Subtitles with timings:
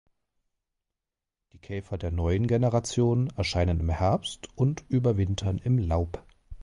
[1.51, 6.25] Die Käfer der neuen Generation erscheinen im Herbst und überwintern im Laub.